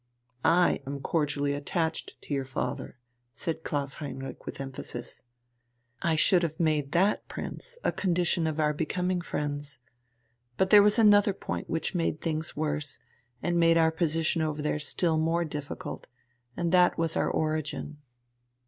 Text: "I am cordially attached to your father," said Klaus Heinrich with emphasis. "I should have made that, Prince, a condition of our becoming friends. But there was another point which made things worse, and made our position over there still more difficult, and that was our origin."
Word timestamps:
"I 0.43 0.81
am 0.87 0.99
cordially 0.99 1.53
attached 1.53 2.19
to 2.23 2.33
your 2.33 2.43
father," 2.43 2.97
said 3.35 3.63
Klaus 3.63 3.93
Heinrich 4.01 4.47
with 4.47 4.59
emphasis. 4.59 5.21
"I 6.01 6.15
should 6.15 6.41
have 6.41 6.59
made 6.59 6.91
that, 6.93 7.27
Prince, 7.27 7.77
a 7.83 7.91
condition 7.91 8.47
of 8.47 8.59
our 8.59 8.73
becoming 8.73 9.21
friends. 9.21 9.77
But 10.57 10.71
there 10.71 10.81
was 10.81 10.97
another 10.97 11.33
point 11.33 11.69
which 11.69 11.93
made 11.93 12.19
things 12.19 12.57
worse, 12.57 12.97
and 13.43 13.59
made 13.59 13.77
our 13.77 13.91
position 13.91 14.41
over 14.41 14.63
there 14.63 14.79
still 14.79 15.19
more 15.19 15.45
difficult, 15.45 16.07
and 16.57 16.71
that 16.71 16.97
was 16.97 17.15
our 17.15 17.29
origin." 17.29 17.99